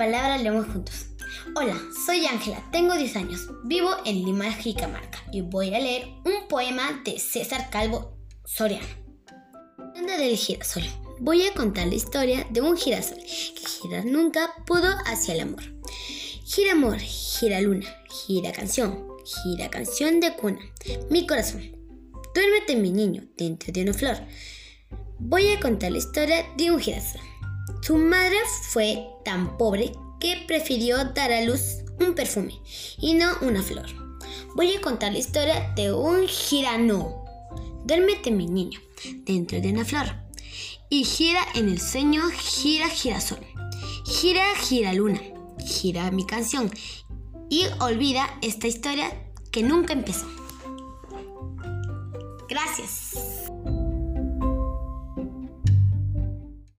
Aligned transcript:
palabra, 0.00 0.38
leemos 0.38 0.66
juntos. 0.68 1.08
Hola, 1.54 1.78
soy 2.06 2.24
Ángela, 2.24 2.66
tengo 2.72 2.94
10 2.94 3.16
años, 3.16 3.48
vivo 3.64 3.90
en 4.06 4.24
Lima, 4.24 4.50
Jicamarca 4.50 5.18
y 5.30 5.42
voy 5.42 5.74
a 5.74 5.78
leer 5.78 6.08
un 6.24 6.48
poema 6.48 7.02
de 7.04 7.18
César 7.18 7.68
Calvo 7.68 8.16
Soriano. 8.46 8.86
Del 9.94 10.36
girasol. 10.36 10.84
Voy 11.20 11.46
a 11.46 11.52
contar 11.52 11.86
la 11.86 11.96
historia 11.96 12.46
de 12.48 12.62
un 12.62 12.78
girasol 12.78 13.18
que 13.18 13.62
girar 13.66 14.06
nunca 14.06 14.54
pudo 14.66 14.88
hacia 15.04 15.34
el 15.34 15.40
amor. 15.40 15.62
Gira 16.44 16.72
amor, 16.72 16.98
gira 16.98 17.60
luna, 17.60 17.86
gira 18.08 18.52
canción, 18.52 19.06
gira 19.24 19.68
canción 19.68 20.20
de 20.20 20.34
cuna, 20.34 20.60
mi 21.10 21.26
corazón. 21.26 21.60
Duérmete 22.34 22.74
mi 22.76 22.90
niño 22.90 23.24
dentro 23.36 23.70
de 23.70 23.82
una 23.82 23.92
flor. 23.92 24.16
Voy 25.18 25.52
a 25.52 25.60
contar 25.60 25.92
la 25.92 25.98
historia 25.98 26.46
de 26.56 26.70
un 26.70 26.80
girasol. 26.80 27.20
Su 27.82 27.96
madre 27.96 28.36
fue 28.70 29.08
tan 29.24 29.56
pobre 29.56 29.92
que 30.20 30.44
prefirió 30.46 31.04
dar 31.04 31.32
a 31.32 31.42
luz 31.42 31.78
un 31.98 32.14
perfume 32.14 32.60
y 32.98 33.14
no 33.14 33.32
una 33.42 33.62
flor. 33.62 33.86
Voy 34.54 34.74
a 34.74 34.80
contar 34.80 35.12
la 35.12 35.18
historia 35.18 35.72
de 35.76 35.92
un 35.92 36.26
girano. 36.26 37.24
Duérmete 37.84 38.30
mi 38.30 38.46
niño 38.46 38.80
dentro 39.24 39.60
de 39.60 39.70
una 39.70 39.84
flor. 39.84 40.06
Y 40.88 41.04
gira 41.04 41.40
en 41.54 41.68
el 41.68 41.80
sueño, 41.80 42.22
gira 42.30 42.88
girasol. 42.88 43.40
Gira, 44.04 44.44
gira 44.56 44.92
luna, 44.92 45.20
gira 45.64 46.10
mi 46.10 46.26
canción. 46.26 46.70
Y 47.48 47.64
olvida 47.78 48.38
esta 48.42 48.66
historia 48.66 49.10
que 49.50 49.62
nunca 49.62 49.92
empezó. 49.92 50.26
Gracias. 52.48 53.14